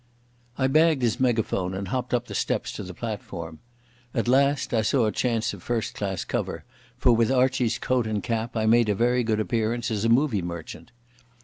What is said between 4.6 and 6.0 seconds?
I saw a chance of first